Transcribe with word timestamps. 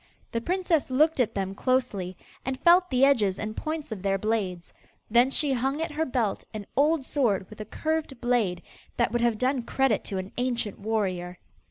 The 0.31 0.41
princess 0.41 0.89
looked 0.89 1.19
at 1.19 1.35
them 1.35 1.53
closely, 1.53 2.17
and 2.43 2.59
felt 2.59 2.89
the 2.89 3.05
edges 3.05 3.37
and 3.37 3.55
points 3.55 3.91
of 3.91 4.01
their 4.01 4.17
blades, 4.17 4.73
then 5.11 5.29
she 5.29 5.53
hung 5.53 5.79
at 5.79 5.91
her 5.91 6.05
belt 6.05 6.43
an 6.55 6.65
old 6.75 7.05
sword 7.05 7.47
with 7.51 7.61
a 7.61 7.65
curved 7.65 8.19
blade, 8.19 8.63
that 8.97 9.11
would 9.11 9.21
have 9.21 9.37
done 9.37 9.61
credit 9.61 10.03
to 10.05 10.17
an 10.17 10.31
ancient 10.39 10.79
warrior. 10.79 11.37